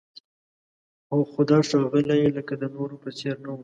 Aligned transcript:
خو 1.29 1.39
دا 1.49 1.57
ښاغلی 1.67 2.21
لکه 2.37 2.53
د 2.61 2.63
نورو 2.75 2.95
په 3.03 3.09
څېر 3.17 3.35
نه 3.45 3.51
و. 3.51 3.59